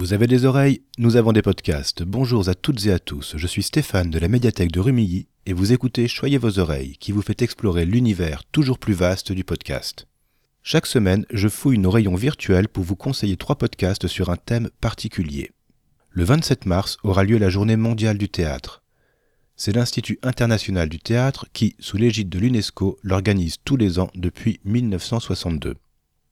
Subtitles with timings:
[0.00, 2.04] Vous avez des oreilles Nous avons des podcasts.
[2.04, 3.34] Bonjour à toutes et à tous.
[3.36, 7.10] Je suis Stéphane de la médiathèque de Rumilly et vous écoutez Choyez vos oreilles qui
[7.10, 10.06] vous fait explorer l'univers toujours plus vaste du podcast.
[10.62, 14.70] Chaque semaine, je fouille nos rayons virtuels pour vous conseiller trois podcasts sur un thème
[14.80, 15.50] particulier.
[16.10, 18.84] Le 27 mars aura lieu la journée mondiale du théâtre.
[19.56, 24.60] C'est l'Institut international du théâtre qui, sous l'égide de l'UNESCO, l'organise tous les ans depuis
[24.64, 25.74] 1962.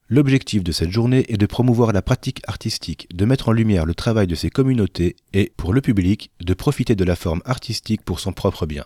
[0.09, 3.95] L'objectif de cette journée est de promouvoir la pratique artistique, de mettre en lumière le
[3.95, 8.21] travail de ces communautés et, pour le public, de profiter de la forme artistique pour
[8.21, 8.85] son propre bien.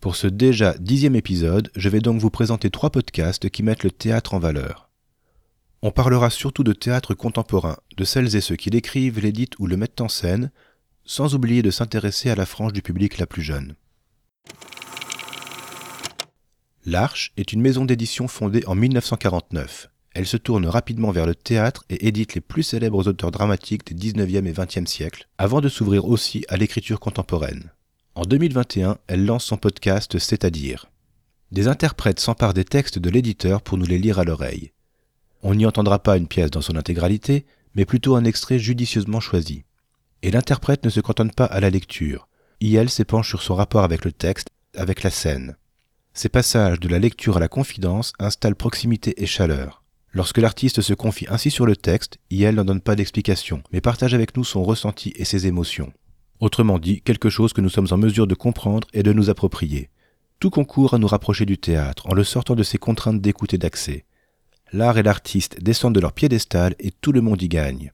[0.00, 3.90] Pour ce déjà dixième épisode, je vais donc vous présenter trois podcasts qui mettent le
[3.90, 4.90] théâtre en valeur.
[5.80, 9.78] On parlera surtout de théâtre contemporain, de celles et ceux qui l'écrivent, l'éditent ou le
[9.78, 10.50] mettent en scène,
[11.06, 13.76] sans oublier de s'intéresser à la frange du public la plus jeune.
[16.84, 19.88] L'Arche est une maison d'édition fondée en 1949.
[20.14, 24.12] Elle se tourne rapidement vers le théâtre et édite les plus célèbres auteurs dramatiques des
[24.12, 27.72] 19e et 20e siècles, avant de s'ouvrir aussi à l'écriture contemporaine.
[28.14, 30.86] En 2021, elle lance son podcast C'est-à-dire.
[31.50, 34.72] Des interprètes s'emparent des textes de l'éditeur pour nous les lire à l'oreille.
[35.42, 39.64] On n'y entendra pas une pièce dans son intégralité, mais plutôt un extrait judicieusement choisi.
[40.22, 42.28] Et l'interprète ne se cantonne pas à la lecture.
[42.60, 45.56] IL s'épanche sur son rapport avec le texte, avec la scène.
[46.14, 49.83] Ces passages de la lecture à la confidence installent proximité et chaleur.
[50.14, 54.14] Lorsque l'artiste se confie ainsi sur le texte, IL n'en donne pas d'explication, mais partage
[54.14, 55.92] avec nous son ressenti et ses émotions.
[56.38, 59.90] Autrement dit, quelque chose que nous sommes en mesure de comprendre et de nous approprier.
[60.38, 63.58] Tout concourt à nous rapprocher du théâtre en le sortant de ses contraintes d'écoute et
[63.58, 64.04] d'accès.
[64.72, 67.92] L'art et l'artiste descendent de leur piédestal et tout le monde y gagne.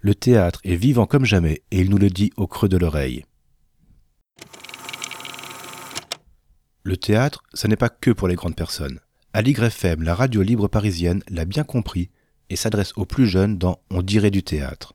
[0.00, 3.24] Le théâtre est vivant comme jamais et il nous le dit au creux de l'oreille.
[6.82, 9.00] Le théâtre, ce n'est pas que pour les grandes personnes.
[9.34, 12.08] À l'YFM, la radio libre parisienne l'a bien compris
[12.48, 14.94] et s'adresse aux plus jeunes dans On dirait du théâtre.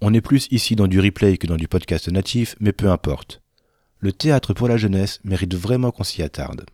[0.00, 3.42] On est plus ici dans du replay que dans du podcast natif, mais peu importe.
[3.98, 6.64] Le théâtre pour la jeunesse mérite vraiment qu'on s'y attarde.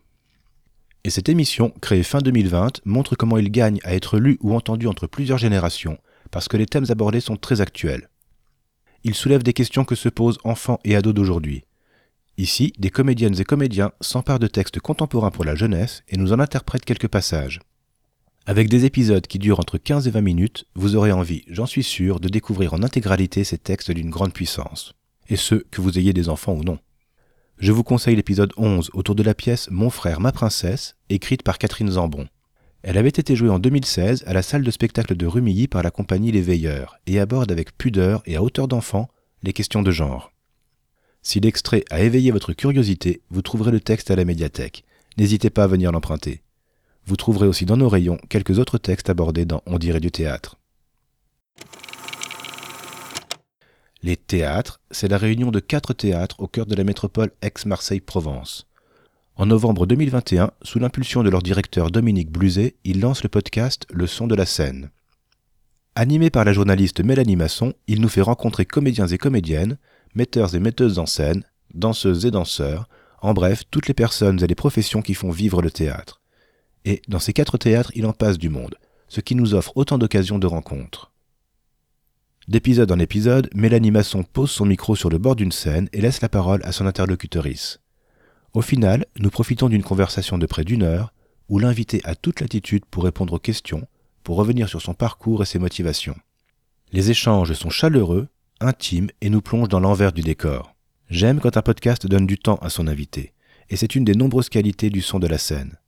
[1.03, 4.87] Et cette émission, créée fin 2020, montre comment il gagne à être lu ou entendu
[4.87, 5.97] entre plusieurs générations,
[6.31, 8.11] parce que les thèmes abordés sont très actuels.
[9.03, 11.65] Il soulève des questions que se posent enfants et ados d'aujourd'hui.
[12.41, 16.41] Ici, des comédiennes et comédiens s'emparent de textes contemporains pour la jeunesse et nous en
[16.41, 17.61] interprètent quelques passages.
[18.47, 21.83] Avec des épisodes qui durent entre 15 et 20 minutes, vous aurez envie, j'en suis
[21.83, 24.95] sûr, de découvrir en intégralité ces textes d'une grande puissance.
[25.29, 26.79] Et ce, que vous ayez des enfants ou non.
[27.59, 31.59] Je vous conseille l'épisode 11 autour de la pièce Mon frère, ma princesse, écrite par
[31.59, 32.27] Catherine Zambon.
[32.83, 35.91] Elle avait été jouée en 2016 à la salle de spectacle de Rumilly par la
[35.91, 39.11] compagnie Les Veilleurs et aborde avec pudeur et à hauteur d'enfant
[39.43, 40.33] les questions de genre.
[41.23, 44.85] Si l'extrait a éveillé votre curiosité, vous trouverez le texte à la médiathèque.
[45.19, 46.43] N'hésitez pas à venir l'emprunter.
[47.07, 50.57] Vous trouverez aussi dans nos rayons quelques autres textes abordés dans On dirait du théâtre.
[54.03, 58.67] Les théâtres, c'est la réunion de quatre théâtres au cœur de la métropole Aix-Marseille-Provence.
[59.37, 64.07] En novembre 2021, sous l'impulsion de leur directeur Dominique Bluzet, ils lancent le podcast Le
[64.07, 64.91] son de la scène.
[65.95, 69.77] Animé par la journaliste Mélanie Masson, il nous fait rencontrer comédiens et comédiennes,
[70.15, 71.45] metteurs et metteuses en scène,
[71.75, 72.89] danseuses et danseurs,
[73.23, 76.21] en bref, toutes les personnes et les professions qui font vivre le théâtre.
[76.85, 78.77] Et dans ces quatre théâtres, il en passe du monde,
[79.09, 81.13] ce qui nous offre autant d'occasions de rencontres.
[82.49, 86.23] D'épisode en épisode, Mélanie Masson pose son micro sur le bord d'une scène et laisse
[86.23, 87.81] la parole à son interlocutrice.
[88.55, 91.13] Au final, nous profitons d'une conversation de près d'une heure,
[91.49, 93.87] où l'invité a toute l'attitude pour répondre aux questions,
[94.25, 96.17] pour revenir sur son parcours et ses motivations.
[96.93, 98.29] Les échanges sont chaleureux,
[98.61, 100.75] intime et nous plonge dans l'envers du décor.
[101.09, 103.33] J'aime quand un podcast donne du temps à son invité,
[103.69, 105.79] et c'est une des nombreuses qualités du son de la scène.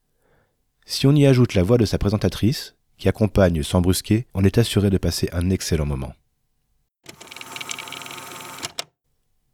[0.84, 4.59] Si on y ajoute la voix de sa présentatrice, qui accompagne sans brusquer, on est
[4.59, 6.15] assuré de passer un excellent moment.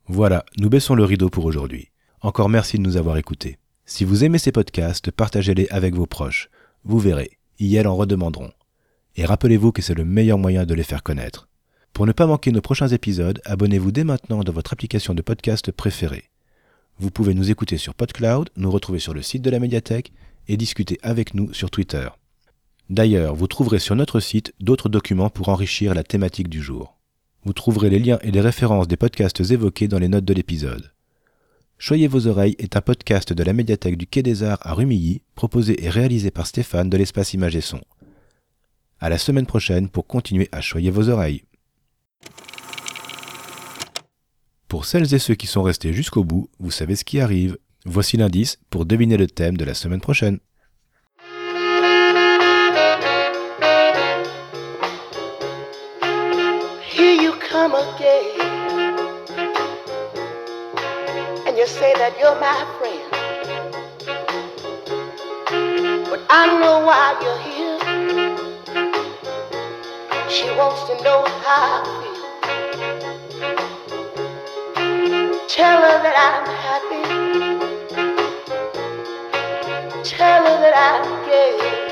[0.06, 1.90] Voilà, nous baissons le rideau pour aujourd'hui.
[2.22, 3.58] Encore merci de nous avoir écoutés.
[3.84, 6.50] Si vous aimez ces podcasts, partagez-les avec vos proches.
[6.84, 8.52] Vous verrez, y en redemanderont.
[9.16, 11.47] Et rappelez-vous que c'est le meilleur moyen de les faire connaître.
[11.98, 15.72] Pour ne pas manquer nos prochains épisodes, abonnez-vous dès maintenant dans votre application de podcast
[15.72, 16.30] préférée.
[17.00, 20.12] Vous pouvez nous écouter sur PodCloud, nous retrouver sur le site de la médiathèque
[20.46, 22.08] et discuter avec nous sur Twitter.
[22.88, 26.96] D'ailleurs, vous trouverez sur notre site d'autres documents pour enrichir la thématique du jour.
[27.44, 30.92] Vous trouverez les liens et les références des podcasts évoqués dans les notes de l'épisode.
[31.78, 35.22] Choyez vos oreilles est un podcast de la médiathèque du Quai des Arts à Rumilly,
[35.34, 37.80] proposé et réalisé par Stéphane de l'espace Image et Son.
[39.00, 41.42] À la semaine prochaine pour continuer à choyer vos oreilles.
[44.68, 47.56] Pour celles et ceux qui sont restés jusqu'au bout, vous savez ce qui arrive.
[47.86, 50.40] Voici l'indice pour deviner le thème de la semaine prochaine.
[56.92, 58.96] Here you come again.
[61.46, 63.10] And you say that you're my friend.
[66.10, 67.78] But I don't know why you're here.
[70.28, 72.07] She wants to know how.
[75.58, 77.02] Tell her that I'm happy.
[80.04, 81.87] Tell her that I'm gay.